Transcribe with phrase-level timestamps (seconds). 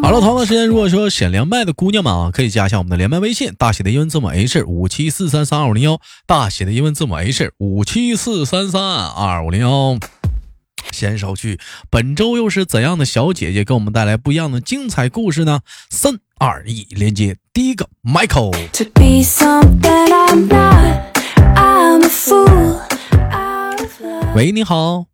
[0.00, 9.98] 好了，同样的时间，如果说想连麦的姑娘们啊，可以加一下我们的连麦微信，大写的英文字母 H 五七四三三二五零幺，大写的英文字母 H 五七四三三二五零幺。
[10.92, 11.58] 先手去，
[11.90, 15.60] 本周又是怎样的小姐姐给我们带来不一样的精彩故事呢？
[15.90, 18.54] 三二一，连接第一个，Michael。
[24.34, 25.06] 喂，你好。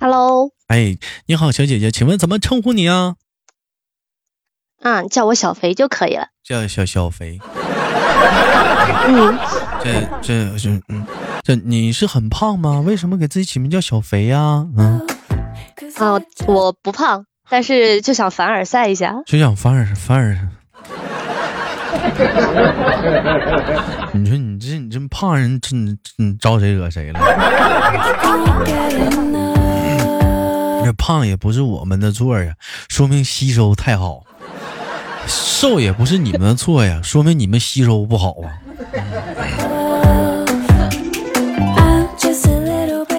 [0.00, 0.50] Hello。
[0.72, 3.16] 哎，你好，小姐姐，请问怎么称呼你啊？
[4.80, 6.28] 嗯，叫我小肥就可以了。
[6.42, 7.38] 叫小小肥。
[9.06, 9.38] 嗯，
[9.84, 11.06] 这这这嗯，
[11.42, 12.80] 这你是很胖吗？
[12.80, 14.66] 为什么给自己起名叫小肥呀？
[14.78, 15.06] 嗯。
[15.98, 19.16] 啊，我不胖，但是就想凡尔赛一下。
[19.26, 20.48] 就想凡尔凡尔。
[24.14, 27.20] 你说你这你这胖人，这你招谁惹谁了？
[30.84, 32.54] 这胖也不是我们的错呀，
[32.88, 34.24] 说明吸收太好；
[35.26, 38.58] 瘦也不是你们的错呀，说明你们吸收不好啊。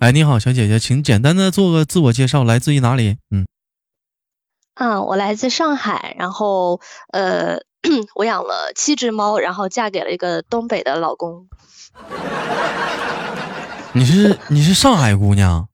[0.02, 3.18] 哎，你好，小姐姐，请简单的做个自我介绍，来自于哪里？
[3.32, 3.46] 嗯，
[4.76, 6.82] 啊，我来自上海，然后
[7.14, 7.60] 呃，
[8.16, 11.48] 我养了七只猫，然后嫁给了一个东北的老公。
[13.94, 15.70] 你是你是上海姑娘？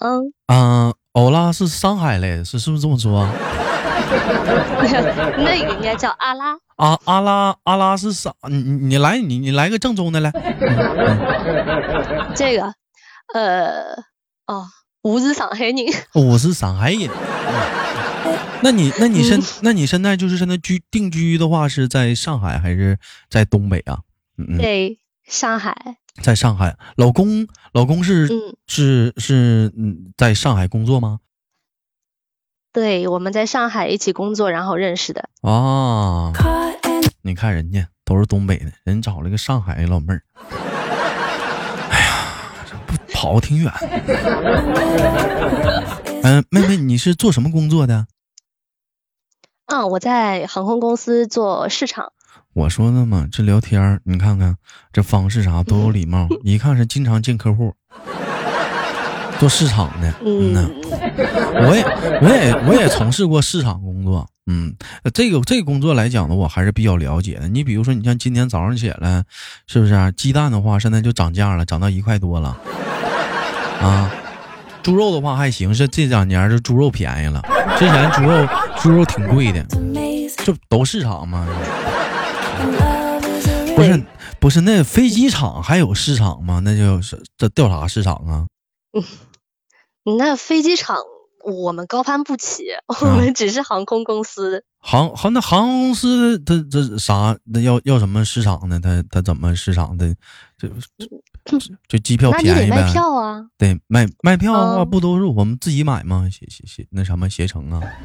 [0.00, 3.28] 嗯嗯，欧拉是上海嘞，是是不是这么说？
[5.38, 6.56] 那个应该叫阿拉。
[6.76, 8.32] 阿阿拉阿拉是啥？
[8.48, 10.30] 你你你来你你来个正宗的来。
[12.34, 12.72] 这个，
[13.34, 13.94] 呃，
[14.46, 14.66] 哦，
[15.02, 15.76] 我是上海人。
[16.14, 17.10] 我是上海人。
[18.62, 22.98] 那你那你现那你现在就是现在居定居的话是在上海还是
[23.28, 23.98] 在东北啊？
[24.36, 25.74] 嗯在上海。
[26.22, 28.28] 在上海，老公老公是
[28.66, 31.20] 是是嗯，在上海工作吗？
[32.72, 35.28] 对，我们在上海一起工作，然后认识的。
[35.42, 36.32] 啊，
[37.22, 40.22] 你看人家都是东北的，人找了个上海的老妹儿。
[41.90, 42.34] 哎呀，
[42.66, 42.76] 这
[43.14, 43.72] 跑挺远。
[46.22, 48.06] 嗯， 妹妹，你是做什么工作的？
[49.66, 52.12] 啊，我在航空公司做市场。
[52.58, 54.56] 我说的嘛，这聊天你看看
[54.92, 57.72] 这方式啥都有礼貌，一看是经常见客户，
[59.38, 60.12] 做市场的。
[60.26, 60.68] 嗯呐，
[61.68, 61.84] 我也
[62.20, 64.26] 我也我也从事过市场工作。
[64.48, 64.74] 嗯，
[65.14, 67.46] 这个这个工作来讲呢，我还是比较了解的。
[67.46, 69.22] 你比如说，你像今天早上起来，
[69.68, 70.10] 是不是啊？
[70.10, 72.56] 鸡蛋的话，现在就涨价了，涨到一块多了。
[73.80, 74.10] 啊，
[74.82, 77.40] 猪肉的话还行，是这两年这猪肉便宜了，
[77.78, 78.48] 之前猪肉
[78.80, 79.64] 猪肉挺贵的，
[80.44, 81.46] 就都市场嘛。
[83.76, 84.04] 不是
[84.40, 86.60] 不是，那飞机场还有市场吗？
[86.64, 88.46] 那就是这调查市场啊。
[88.92, 89.04] 嗯，
[90.18, 90.96] 那飞机场
[91.44, 92.64] 我们高攀不起，
[93.00, 94.64] 我们只是航空公司。
[94.80, 97.36] 航航那航空公司，它这啥？
[97.44, 98.80] 那要要什么市场呢？
[98.80, 100.14] 它它怎么市场的？
[100.56, 100.68] 就
[101.88, 102.76] 就机票便宜呗。
[102.76, 103.46] 卖票啊？
[103.56, 106.28] 对，卖卖票的话，不都是我们自己买吗？
[106.30, 107.80] 携携携那什么携程啊？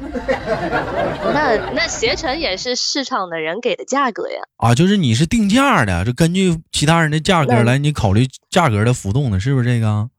[1.34, 4.42] 那那携程也是市场的人给的价格呀。
[4.56, 10.10] 啊，就是你是定价的，就根据其他人的价格来，你考虑价格的浮动的，是不是这个？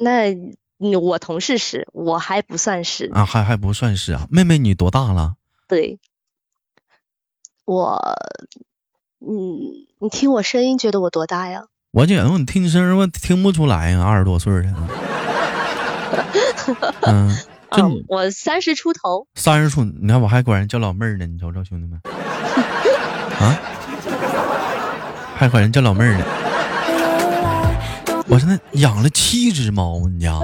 [0.00, 0.36] 那。
[1.00, 4.26] 我同事是，我还不算是啊，还还不算是啊。
[4.28, 5.36] 妹妹，你多大了？
[5.68, 6.00] 对，
[7.64, 8.18] 我，
[9.20, 11.66] 嗯，你听我声音觉得我多大呀？
[11.92, 14.74] 我觉得你听声儿我听不出来呀，二十多岁的。
[17.02, 17.28] 嗯，
[17.68, 19.26] 啊，我三十出头。
[19.34, 22.00] 三十出，你看我还管人叫老妹儿呢，你瞅瞅兄弟们，
[23.38, 23.60] 啊，
[25.36, 26.24] 还管人叫老妹儿呢。
[28.28, 30.38] 我现在养了七只猫，你家？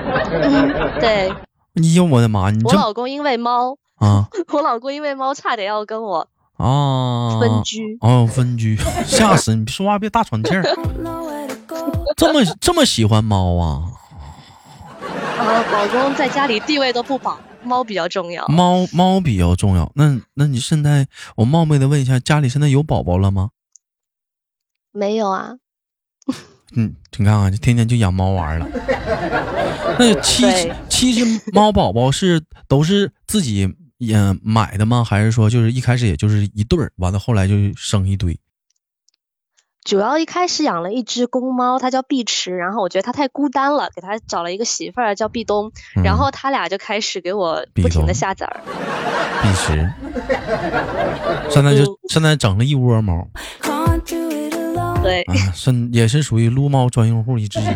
[0.98, 1.28] 对。
[1.74, 2.50] 哎呦我的妈！
[2.50, 6.26] 你我老公因为猫啊， 我老公因为猫差点要跟我
[6.62, 9.66] 啊分居哦，分居， 吓死你！
[9.66, 10.62] 说话别大喘气儿。
[12.16, 13.82] 这么这么喜欢猫啊？
[15.38, 18.46] 啊，老公在家里地位都不保，猫比较重要。
[18.46, 19.90] 猫猫比较重要。
[19.96, 23.50] 那那你现在我冒昧的问一下，家里现在有宝宝了吗？
[24.92, 25.54] 没有啊。
[26.76, 28.68] 嗯，你看看，就天天就养猫玩了。
[29.98, 30.44] 那七
[30.88, 35.04] 七只猫宝宝是都是自己也买的吗？
[35.04, 38.38] 还是说就是一开始也就是一对儿，完了后来就生一堆？
[39.84, 45.72] 主要一开始养了一只公猫，它叫碧池，然后我觉得它太孤单了，给它找了一个媳妇儿叫壁咚，
[46.04, 48.60] 然后它俩就开始给我不停的下崽儿。
[49.42, 49.92] 碧池，
[51.50, 53.28] 现在就现在整了一窝猫。
[55.02, 57.64] 对，啊是也是属于撸猫专用户一之一。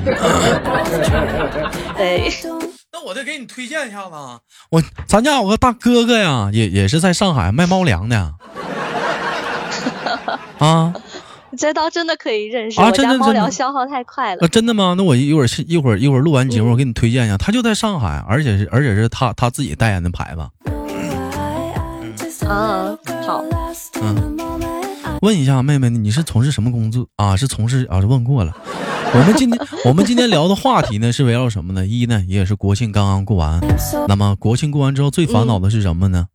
[1.98, 2.65] 对，那
[3.06, 4.10] 我得给你推荐一下子，
[4.68, 8.34] 我咱家有个大哥哥呀，也也是在上海卖猫粮的。
[10.58, 10.92] 啊。
[11.56, 12.90] 这倒真的可以认识啊！
[12.90, 14.48] 真的，猫粮消耗太快了。
[14.48, 14.94] 真的吗？
[14.98, 17.38] 那我一会儿一会儿一会儿录完节目，我给你推荐一下。
[17.38, 20.46] 他就在上海，而且是而且是他他自己代言的牌子。
[22.46, 23.42] 嗯，好。
[24.02, 24.36] 嗯，
[25.22, 27.36] 问一下妹妹，你是从事什么工作啊？
[27.36, 28.00] 是从事啊？
[28.00, 28.54] 是问过了。
[29.14, 31.86] 我们今天 我们今天聊的话题呢，是围绕什么呢？
[31.86, 33.60] 一呢，也是国庆刚刚过完。
[34.08, 36.26] 那么国庆过完之后，最烦恼的是什么呢？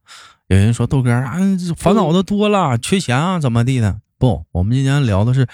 [0.47, 1.37] 有人说豆哥啊，
[1.77, 3.97] 烦恼的多了，缺钱啊，怎么地的？
[4.17, 5.47] 不，我们今天聊的是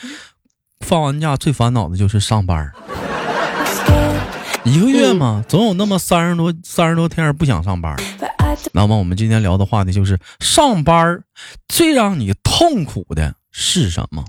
[0.79, 2.71] 放完假最烦恼的就是上班
[4.63, 7.95] 一个月嘛，总有那么三十多三十多天不想上班
[8.73, 11.21] 那么我们今天聊的话题就是上班
[11.67, 14.23] 最让你痛苦的是什么？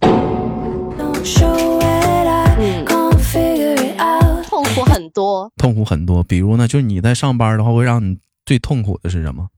[4.45, 6.23] 痛苦很多，痛苦很多。
[6.23, 9.49] 比如呢，就是你在上班的话，会让你最痛苦的是什么？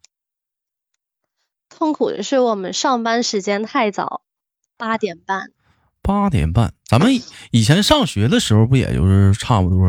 [1.68, 4.22] 痛苦的是我们上班时间太早。
[4.76, 5.50] 八点半，
[6.00, 7.12] 八点半，咱们
[7.50, 9.88] 以前上学的时候不也就是差不多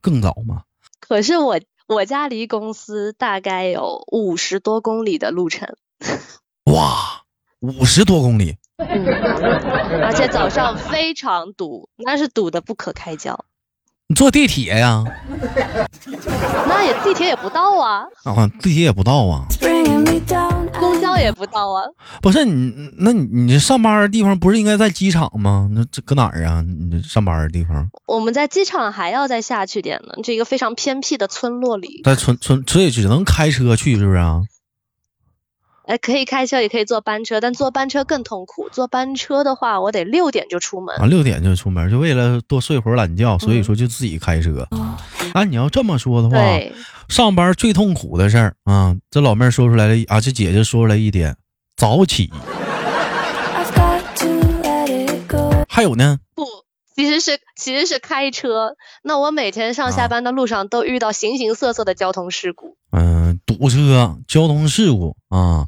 [0.00, 0.62] 更早吗？
[1.00, 5.76] 可是我我家离公司大概有五十多公里的路程。
[6.64, 7.23] 哇，
[7.60, 9.06] 五十多公里，嗯，
[10.02, 13.44] 而且早上非常堵，那是堵的不可开交。
[14.06, 15.02] 你坐地铁呀？
[16.68, 18.04] 那也地铁也不到啊。
[18.24, 19.46] 啊，地铁也不到啊。
[20.78, 21.84] 公交也不到啊。
[22.20, 25.70] 不是你，那你你上班的地方不是应该在机场吗？
[25.72, 26.62] 那这搁哪儿啊？
[26.62, 27.88] 你这上班的地方？
[28.06, 32.02] 我们在机场还要再下去点呢，这一个非常偏僻的村落里。
[32.04, 34.42] 在村村，所以只能开车去，是不是啊？
[35.86, 38.70] 哎，可以开车，也可以坐班车，但坐班车更痛苦。
[38.72, 44.66] 坐班车的话，我得六点就出门啊，六点就出门，就为了多睡会儿懒觉，所以说就自己开车。
[45.34, 46.36] 啊，你要这么说的话，
[47.08, 51.36] 上班最痛苦的事儿啊，这老妹儿说出来了啊，这姐姐说出来一点，
[51.76, 52.30] 早起。
[55.68, 56.18] 还有呢？
[56.34, 56.44] 不，
[56.94, 58.76] 其实是其实是开车。
[59.02, 62.76] 那我每天上下班的路上都遇到形形色色的交通事故。
[62.92, 65.66] 嗯，堵车、交通事故啊，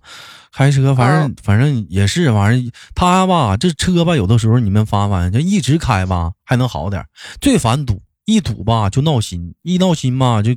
[0.52, 2.70] 开车反正反正也是反正。
[2.94, 7.04] 他吧，这车吧，有的时候你们发现，就一直开吧还能好点，
[7.40, 10.52] 最烦堵，一堵吧就闹心，一闹心吧就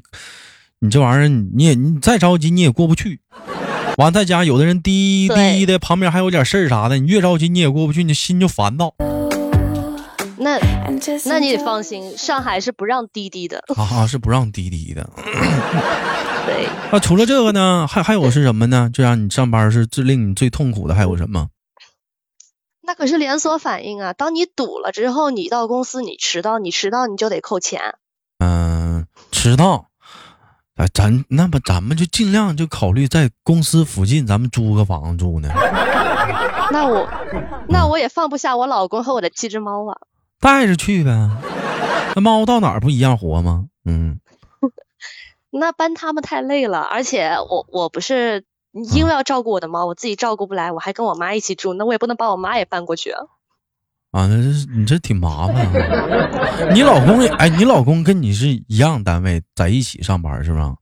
[0.79, 3.21] 你这玩意儿你也你再着急你也过不去。
[3.97, 8.93] 完在家有的人滴滴的，旁边还有点事儿啥的，你越着急你也过不去，你心就烦躁。
[10.39, 10.57] 那
[11.25, 15.09] 那你得放心，上海是不让滴滴的啊，是不让滴滴的。
[16.47, 16.67] 对。
[16.91, 18.89] 那除了这个呢，还还有是什么呢？
[18.93, 21.49] 就让你上班是最令你最痛苦的还有什么？
[22.81, 24.13] 那可是连锁反应啊！
[24.13, 27.97] 当你堵了之后，你到公司你迟到，你迟到你就得扣钱。
[28.39, 29.89] 嗯，迟到，
[30.75, 35.49] 哎，咱那么咱们就尽量就考虑在公司附近，咱们租个房子住呢。
[36.71, 37.07] 那我
[37.67, 39.97] 那我也放不下我老公和我的七只猫啊。
[40.39, 41.29] 带着去呗，
[42.15, 43.67] 那猫到哪儿不一样活吗？
[43.85, 44.19] 嗯，
[45.51, 48.45] 那搬他们太累了，而且我我不是
[48.93, 53.21] 因为要照顾我的猫，我自己照顾不来，我还跟我妈一起住，那我也不能把我妈也搬过去啊。
[54.11, 55.53] 啊，那这你这挺麻烦。
[56.73, 60.75] 你老公哎，你老公跟你是一样单位，在一起上班是吧？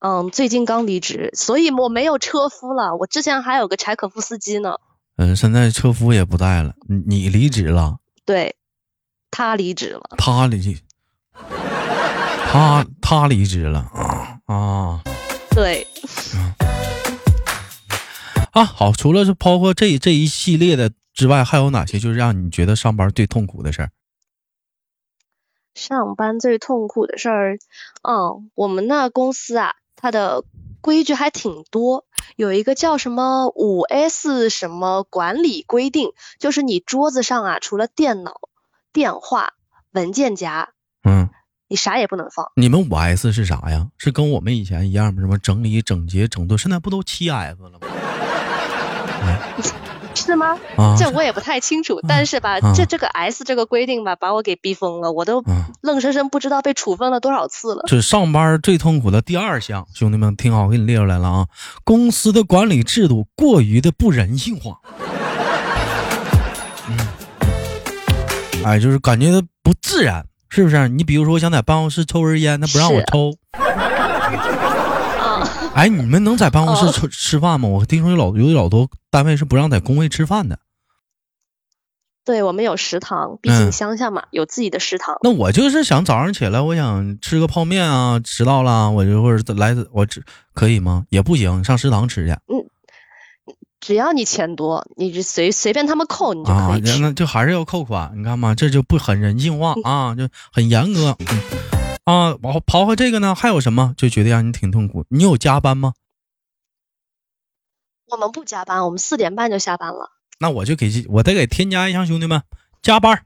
[0.00, 2.96] 嗯，最近刚离职，所以我没有车夫了。
[2.96, 4.76] 我之前还有个柴可夫斯基呢。
[5.16, 6.74] 嗯，现在车夫也不在了，
[7.06, 7.98] 你离职了。
[8.30, 8.54] 对，
[9.28, 10.02] 他离职了。
[10.16, 10.78] 他离，
[11.32, 15.02] 他他离职了啊啊！
[15.50, 15.84] 对。
[18.52, 23.90] 啊，好，除了是包括这这一系列的之外，还有哪些就是让你觉得上班最痛苦的事儿？
[25.74, 27.58] 上班最痛苦的事儿，
[28.08, 30.44] 嗯，我们那公司啊，它的
[30.80, 32.06] 规矩还挺多。
[32.36, 38.40] 有一个叫什么五 S 什么管理规定，就是你桌子上啊，除了电脑、
[38.92, 39.54] 电话、
[39.92, 40.70] 文件夹，
[41.04, 41.28] 嗯，
[41.68, 42.50] 你啥也不能放。
[42.56, 43.88] 你们五 S 是啥呀？
[43.98, 45.20] 是跟我们以前一样吗？
[45.20, 46.56] 什么整理、整洁、整顿？
[46.56, 47.78] 现在不都七 S 了吗？
[50.20, 50.58] 是吗？
[50.98, 52.00] 这我也不太清楚。
[52.06, 55.42] 但是吧，这这个 S 这个规定吧，把我给逼疯了，我都
[55.80, 57.82] 愣生生不知道被处分了多少次了。
[57.86, 61.46] 这上班最痛苦的第二项，兄弟们听好，我给你列出来了啊！
[61.84, 64.78] 公司的管理制度过于的不人性化。
[66.88, 66.98] 嗯，
[68.64, 70.88] 哎，就是感觉不自然，是不是？
[70.88, 73.34] 你比如说，我想在办公室抽根烟，他不让我抽。
[75.74, 77.68] 哎，你们能在办公室吃吃饭吗？
[77.68, 80.58] 我听说有老有老多单位是不让在工位吃饭的。
[82.24, 85.16] 对我们有食堂，毕竟乡下嘛，有自己的食堂。
[85.22, 90.22] 那我就是想早上起来，我想吃个泡面啊，迟到了，我就或者来我吃
[90.52, 91.04] 可以吗？
[91.08, 92.32] 也不行，上食堂吃去。
[92.32, 92.66] 嗯，
[93.80, 96.98] 只要你钱多，你就随随便他们扣，你就可以吃。
[97.00, 101.16] 那就还是要扣款，你看嘛，这就不很人性化啊，就很严格。
[102.04, 105.04] 啊，然后刨开这个呢，还有什么就觉得让你挺痛苦？
[105.08, 105.94] 你有加班吗？
[108.10, 110.10] 我们不加班，我们四点半就下班了。
[110.40, 112.42] 那我就给我得给添加一项，兄弟们，
[112.82, 113.22] 加班。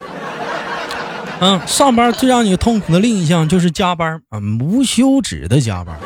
[1.41, 5.99] 嗯，上班最让你痛苦的另一项就是加班嗯，无休止的加班。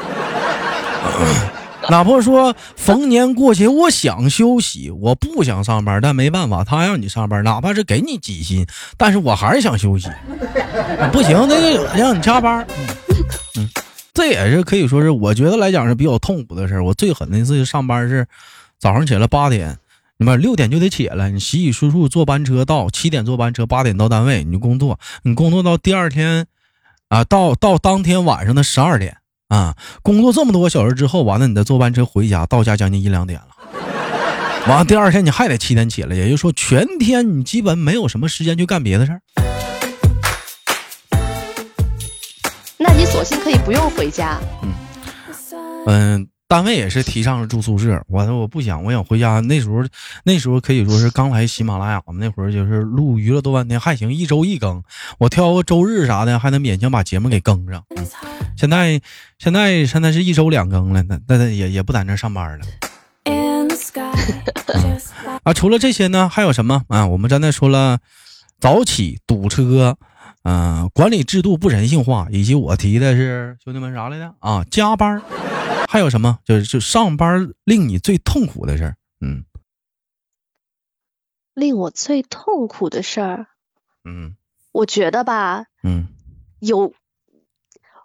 [1.90, 8.66] 哪怕说逢年过节，我想休息，我不想上班，但没办法，他让你上班，哪怕是给你几薪，
[8.98, 10.10] 但是我还是想休息。
[11.10, 12.66] 不行，那就让你加班。
[13.56, 13.68] 嗯，
[14.12, 16.84] 这也是可以说是我觉得来讲是比较痛苦的事儿。
[16.84, 18.26] 我最狠的一次上班是
[18.78, 19.78] 早上起来八点，
[20.18, 26.46] 你们六点就得起来，你洗洗漱漱坐班车到七点坐班车，八点到单位你就工作，你工作到第二天
[27.08, 29.16] 啊，到到当天晚上的十二点。
[29.48, 33.46] 啊，工作这么多个小时之后，完了你再坐班车回家，到家将近一两点了。
[34.66, 39.22] 完了第二天你还得七点起来，也就是说全天你基本没有什么时间去干别的事儿。
[42.76, 44.38] 那你索性可以不用回家。
[44.62, 44.72] 嗯
[45.86, 46.28] 嗯。
[46.48, 49.38] 单位也是提倡住宿舍，我我不想，我想回家。
[49.40, 49.84] 那时候
[50.24, 54.82] 那时候可以说是刚来喜马拉雅嘛，那会儿就是录娱乐多半天还行，一周一更，
[55.18, 57.84] 我挑个周日啥的还能勉强把节目给更上。
[58.56, 58.98] 现在
[59.38, 62.64] 现在现在是一周两更了，那那也也不在那上班了。
[65.44, 67.06] 啊，除了这些呢，还有什么啊？
[67.06, 67.98] 我们刚才说了，
[68.58, 69.98] 早起堵车，
[70.44, 74.64] 嗯，管理制度不人性化，以及我提的是兄弟们啥来着啊？
[74.70, 75.20] 加班。
[75.90, 76.40] 还有什么？
[76.44, 79.46] 就是就上班令你最痛苦的事儿，嗯，
[81.54, 83.46] 令我最痛苦的事儿，
[84.04, 84.36] 嗯，
[84.70, 86.08] 我觉得吧，嗯，
[86.60, 86.92] 有，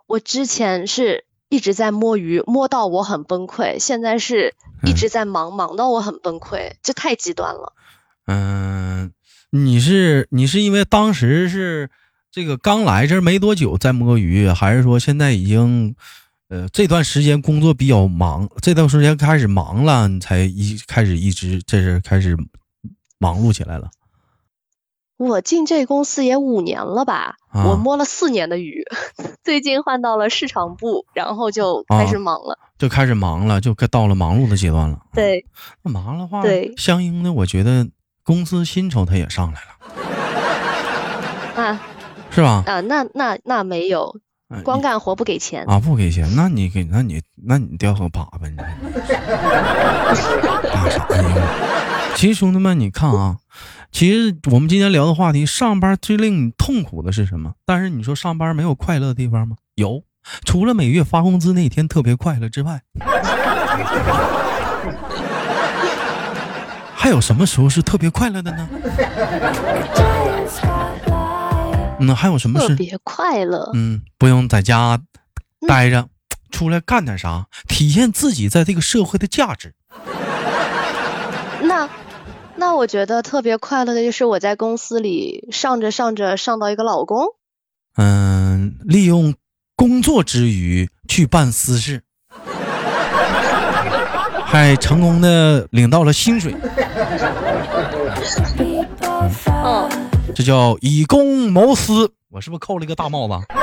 [0.07, 7.73] 我之前是一直在摸鱼，摸到我很崩溃，现在是一直在忙，忙到我很崩溃，这太极端了。
[8.27, 9.11] 嗯，
[9.49, 11.89] 你是你是因为当时是
[12.31, 15.97] 这个刚来这没多久在摸鱼，还是说现在已经？
[16.53, 22.37] 呃，这段时间工作比较忙，这段时间开始忙了，你才一开始一直这是开始
[23.17, 23.89] 忙碌起来了。
[25.17, 28.85] 我进这公司也五年了吧，我摸了四年的鱼，
[29.43, 34.99] 最近换到了市场部，然后就开始忙了，就开始忙了，就该到了忙碌的阶段了。
[35.11, 35.43] 对，
[35.81, 37.89] 那忙的话，对，相应的，我觉得
[38.23, 39.59] 公司薪酬它也上来
[41.55, 41.81] 了，啊，
[42.29, 42.63] 是吧？
[42.67, 44.19] 啊，那那那没有。
[44.61, 45.79] 光干活不给钱啊？
[45.79, 46.29] 不给钱？
[46.35, 46.83] 那你给？
[46.83, 48.49] 那你那你掉个粑粑？
[48.49, 48.67] 你干
[50.91, 51.23] 啥呀？
[52.15, 53.37] 其实兄弟们，你看啊，
[53.91, 57.53] 其实我们今天聊的话题，上班最令你痛苦的是什么？
[57.65, 59.55] 但是你说上班没有快乐的地方吗？
[59.75, 60.03] 有，
[60.45, 62.81] 除了每月发工资那天特别快乐之外，
[66.95, 68.69] 还有什么时候是特别快乐的呢？
[72.05, 72.67] 那还有什么事？
[72.69, 73.71] 特别快乐。
[73.73, 74.99] 嗯，不用在家
[75.67, 76.07] 待着，
[76.51, 79.73] 出来干点啥，体现自己在这个社会的价值。
[81.63, 81.89] 那
[82.55, 87.25] 那我觉得特别快乐的就是我在公司里上着上着上到一个老公。
[87.95, 89.33] 嗯，利用
[89.75, 92.01] 工作之余去办私事，
[94.45, 96.55] 还成功的领到了薪水。
[99.45, 99.89] 嗯。
[100.35, 103.33] 这叫以公谋私，我是不是扣了一个大帽子？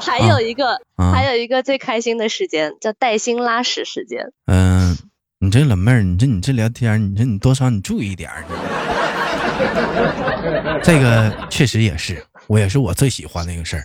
[0.00, 0.80] 还有一个，
[1.12, 4.32] 还有一个最开心的时间叫带薪拉屎时间。
[4.46, 4.96] 嗯，
[5.38, 8.44] 你这老妹儿，你这你这聊天，你这你多少你注意点儿。
[10.82, 13.84] 这个确实也是，我也是我最喜欢的一个事儿。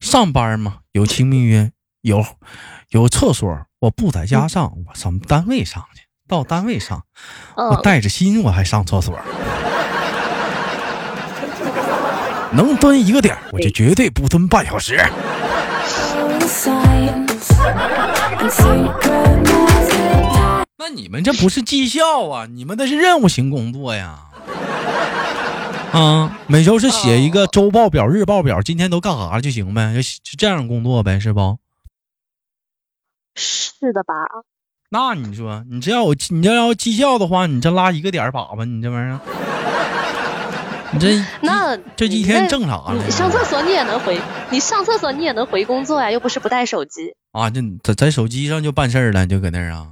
[0.00, 1.70] 上班嘛，有亲密约，
[2.00, 2.24] 有
[2.90, 6.01] 有厕所，我不在家上，我上单位上去。
[6.32, 7.04] 到单位上，
[7.54, 9.20] 我带着心，我还上厕所。
[12.52, 14.96] 能蹲一个点我就绝对不蹲半小时。
[20.78, 24.20] 那你们这不是绩效啊，你们那是任务型工作呀。
[25.92, 31.58] 啊，每周是写一个周报表、日报表，今天都干啥了就行呗，就就这样工作呗，是不？
[33.34, 34.14] 是的吧？
[34.92, 39.18] 那你说，你这要我你这要绩效的话，你这拉一个点粑粑，你这玩意儿，
[40.92, 43.10] 你这那这一天挣啥了？
[43.10, 44.20] 上厕所你也能回，
[44.50, 49.86] 你上厕所你也能回工作呀，又不是不带手机啊，这在在手机上就办事儿了，就搁那儿啊。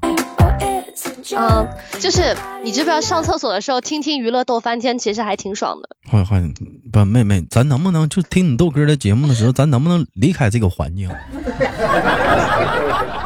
[1.34, 1.66] 嗯，
[1.98, 5.88] 就是你知不知道上厕所的时候听听娱乐逗翻天，其实还挺爽的。
[6.10, 6.52] 欢欢
[6.92, 11.08] 不妹妹，咱能不能就听你逗哥的节目的时候，咱能不能离开这个环境？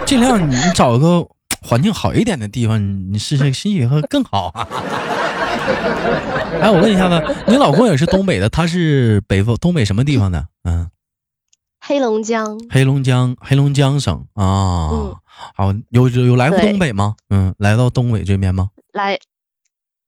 [0.06, 1.26] 尽量你找个
[1.64, 4.68] 环境好一点的地方，你试试心情会更好啊。
[6.61, 10.47] 哎，我问一下子，你老公也是东北的，他是北方东北什么地方的？
[10.64, 10.90] 嗯。
[11.87, 14.88] 黑龙江，黑龙江，黑龙江省啊，
[15.54, 17.14] 好，有有来过东北吗？
[17.28, 18.71] 嗯，来到东北这边吗？
[18.92, 19.18] 来，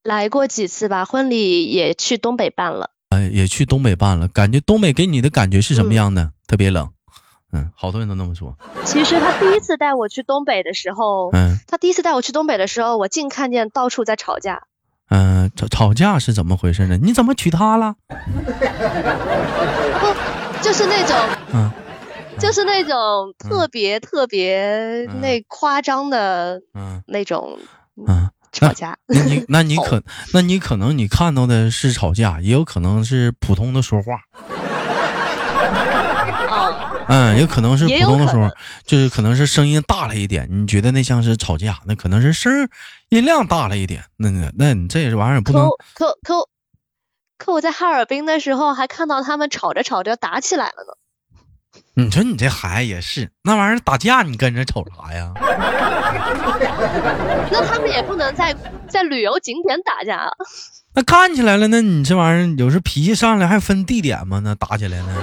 [0.03, 2.93] 来过几次吧，婚礼也去东北办了。
[3.11, 6.33] 哎，也去东北办了，感觉东北给你的感觉是什么样的？
[6.47, 6.89] 特别冷，
[7.57, 8.57] 嗯，好多人都那么说。
[8.85, 14.65] 其实他第一次带我去东北的时候，嗯，他第一次带我去东北的时候，我净看见到处在吵架。
[15.09, 16.99] 嗯，吵吵架是怎么回事呢？
[17.01, 17.95] 你怎么娶她了？
[18.09, 18.15] 不
[20.63, 21.17] 就是那种，
[21.55, 21.71] 嗯，
[22.39, 27.57] 就是那种特别特别那夸张的，嗯，那种，
[28.07, 28.99] 嗯，吵架。
[29.07, 30.03] 那你那你可
[30.35, 34.19] 那你可能你看到的是吵架，也有可能是普通的说话。
[37.09, 38.51] 嗯，也可能是普通的时候，
[38.85, 42.69] 就是可能是声音大了一点，你觉得那像是吵架，那可能是声
[43.11, 45.69] 音量大了一点，那那那你这玩意儿不能。
[45.95, 46.49] 可可。
[47.39, 50.95] 可我在哈尔滨的时候，还看到他们吵着吵着打起来了呢。
[51.93, 55.35] 你说你这孩子也是，那玩意儿打架，你跟着瞅啥呀？
[57.53, 58.57] 那他们也不能在
[58.89, 60.31] 在旅游景点打架啊。
[60.95, 64.41] 那干起来了，那你这玩意儿有时脾气上来还分地点吗？
[64.43, 65.15] 那打起来呢？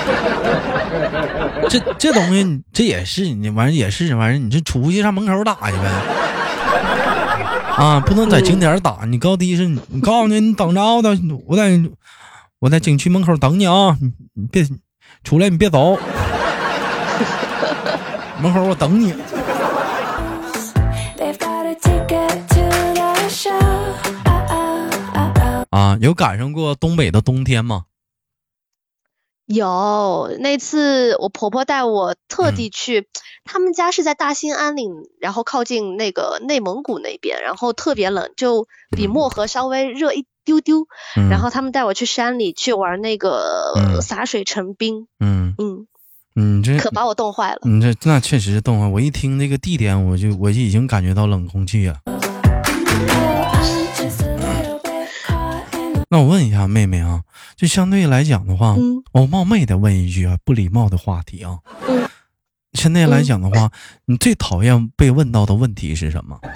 [1.68, 5.90] 这这东西，这也是你玩意儿也是完事，你这出去上门口打去呗。
[7.76, 11.80] 啊，不能在景点打，你高低是，你告诉你，你等着的，我在，
[12.58, 14.66] 我在景区门口等你啊，你你别
[15.24, 15.98] 出来，你别走，
[18.42, 19.14] 门口我等你。
[25.70, 27.84] 啊，有赶上过东北的冬天吗？
[29.52, 33.08] 有那次，我婆婆带我特地去，
[33.44, 40.86] 他们家是在大兴安岭，然后靠近那个内蒙古那边，然后特别冷，就比漠河稍微热一丢丢。
[41.28, 45.08] 然后他们带我去山里去玩那个洒水成冰。
[45.18, 45.88] 嗯嗯，
[46.60, 47.60] 你这可把我冻坏了。
[47.64, 51.96] 你这那确实是冻坏，我一听那个地点，我就我就已经感觉到冷空气了。
[56.12, 57.22] 那我问一下妹妹啊，
[57.56, 58.74] 就相对来讲的话，
[59.12, 61.60] 我冒昧的问一句啊，不礼貌的话题啊。
[62.72, 63.70] 现在来讲的话，
[64.06, 66.40] 你最讨厌被问到的问题是什么？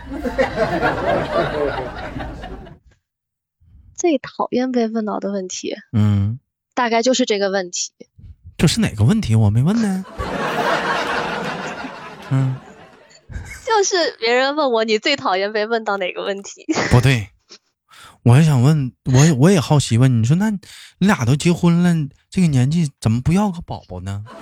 [3.94, 6.40] 最讨厌被问到的问题，嗯，
[6.74, 7.92] 大概就是这个问题。
[8.58, 9.36] 这是哪个问题？
[9.36, 10.04] 我没问呢。
[12.30, 12.56] 嗯，
[13.64, 16.66] 就是别人问我，你最讨厌被问到哪个问题？
[16.90, 17.28] 不对。
[18.24, 21.94] 我还想问，我我也好奇问你说，那你俩都结婚了，
[22.30, 24.24] 这个年纪怎么不要个宝宝呢？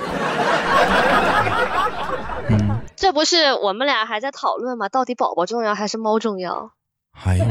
[2.48, 4.88] 嗯，这不是我们俩还在讨论吗？
[4.88, 6.70] 到底宝宝重要还是猫重要？
[7.24, 7.44] 哎呦，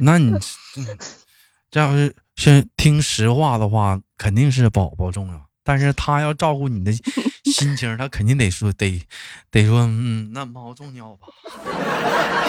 [0.00, 0.32] 那你
[1.70, 5.42] 这要是先听实话的话，肯定是宝宝重要。
[5.64, 6.92] 但是他要照顾你的
[7.44, 9.04] 心情，他肯定得说得
[9.50, 11.26] 得说，嗯，那猫重要吧。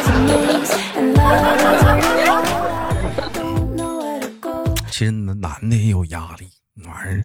[4.92, 6.50] 其实男的也有压力，
[6.86, 7.24] 玩意儿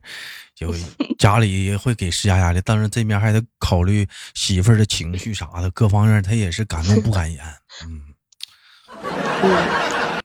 [0.59, 0.75] 有
[1.19, 7.43] 家里也会给施加压力，但是这面还得考虑媳妇儿的情绪啥的，各方面他也是敢怒不敢言。
[7.85, 8.03] 嗯，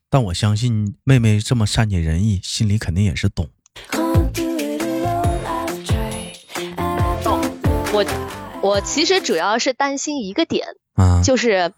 [0.09, 3.49] 但我相信妹妹这么善解人意，心里肯定也是懂。
[7.93, 8.05] 我
[8.61, 11.71] 我其实主要是担心一个点，啊就是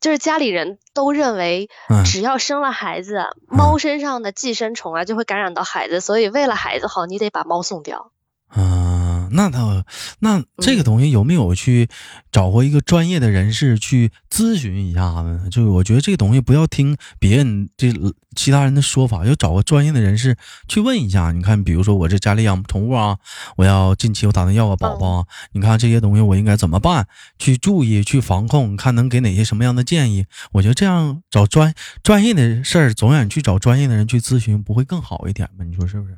[0.00, 1.68] 就是家里人都认为，
[2.04, 8.12] 只要生了孩子，猫身上的寄生虫啊就会感染到孩子，所以为了孩子好，你得把猫送掉。
[8.56, 8.87] 嗯，
[9.28, 9.84] 啊，那他
[10.20, 11.88] 那这个东西有没有去
[12.32, 15.48] 找过一个专业的人士去咨询一下子？
[15.50, 17.92] 就我觉得这个东西不要听别人这
[18.36, 20.36] 其他人的说法，要找个专业的人士
[20.68, 21.32] 去问一下。
[21.32, 23.18] 你看，比如说我这家里养宠物啊，
[23.56, 27.06] 我要近期我打算要个宝宝啊，你看这些东西我应该怎么办？
[27.38, 30.26] 去注意去防控，看能给哪些什么样的建议？
[30.52, 35.64] 我觉得这样找专专业的事儿，总远去找专业的人去咨询，不会更好一点吗？
[35.64, 36.16] 你说是不是？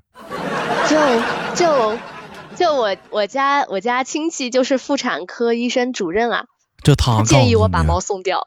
[0.88, 0.96] 就
[1.54, 1.98] 就
[2.60, 6.44] 就我我家我家亲戚就是妇产科医生主任啊，
[6.84, 8.38] 就他建议我把猫送掉，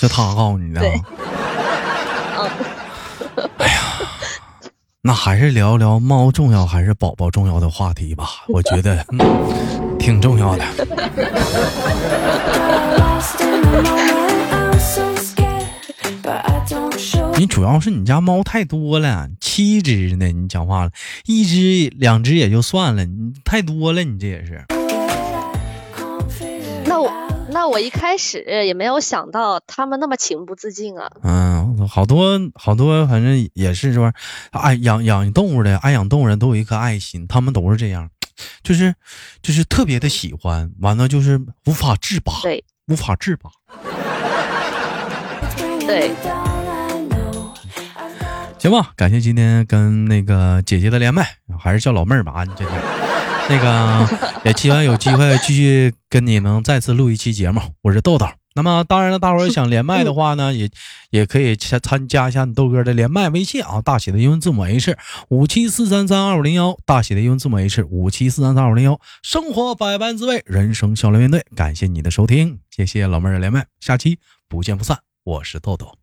[0.00, 0.80] 就他告诉你的。
[0.80, 0.90] 对。
[3.58, 3.80] 哎呀，
[5.02, 9.06] 那还是聊聊猫重要还是宝宝重要的话题吧，我觉得
[10.00, 10.64] 挺重要的。
[17.40, 20.26] 你主要是你家猫太多了，七只呢。
[20.26, 20.90] 你讲话了，
[21.24, 24.62] 一只两只也就算了，你太多了，你这也是。
[26.84, 27.10] 那我
[27.48, 31.10] 那我一开始也没有想到他们那么情不自禁啊。
[31.22, 34.12] 嗯，好多好多，反正也是说，
[34.50, 38.10] 爱养养动物的，爱养动物人都有一颗爱心，他们都是这样，
[38.62, 38.94] 就是
[39.40, 43.50] 就是特别的喜欢，完了就是无法自拔，对，无法自拔。
[45.86, 46.10] 对。
[48.60, 51.26] 行吧，感谢今天跟那个姐姐的连麦，
[51.58, 52.70] 还是叫老妹儿吧，你这是。
[53.48, 54.06] 那个
[54.44, 57.60] 也希望有机会继续跟你能再次录一期节目。
[57.80, 58.28] 我是豆豆。
[58.54, 60.68] 那么当然了，大伙儿想连麦的话呢，也
[61.08, 64.94] 也可以参参加一下你豆哥的连麦微信啊，大写的英文字母 H
[65.30, 69.00] 五七四三三二五零幺，大写的英文字母 H 五七四三三二五零幺。
[69.22, 71.42] 生活百般滋味，人生笑来面对。
[71.56, 74.18] 感谢你的收听，谢谢老妹儿的连麦，下期
[74.48, 74.98] 不见不散。
[75.24, 75.96] 我是豆豆。